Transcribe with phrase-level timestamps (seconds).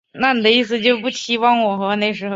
[0.13, 2.29] 中华民国外交陷入困境。